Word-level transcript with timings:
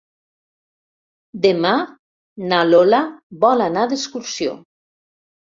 Demà 1.43 1.73
na 2.53 2.63
Lola 2.71 3.03
vol 3.45 3.63
anar 3.67 3.85
d'excursió. 3.93 4.57